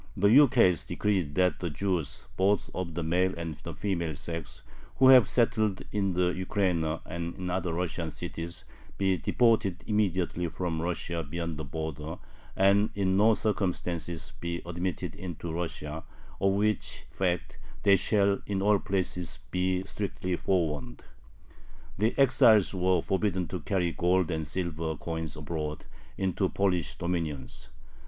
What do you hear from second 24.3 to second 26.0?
and silver coins abroad,